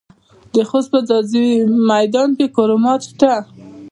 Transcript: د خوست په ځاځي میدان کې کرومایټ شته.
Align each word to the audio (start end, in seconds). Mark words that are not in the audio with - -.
د 0.53 0.55
خوست 0.69 0.89
په 0.93 0.99
ځاځي 1.07 1.47
میدان 1.89 2.29
کې 2.37 2.47
کرومایټ 2.55 3.01
شته. 3.09 3.33